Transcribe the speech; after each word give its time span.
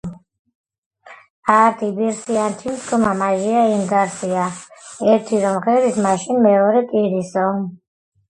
ართი 1.59 1.85
იბირსინი 1.91 2.45
თიწკჷმა 2.61 3.11
მაჟია 3.19 3.61
ინგარსია."ერთი 3.75 5.35
რომ 5.43 5.55
მღერის 5.57 5.97
მაშინ 6.09 6.37
მეორე 6.47 6.81
ტირისო." 6.95 7.45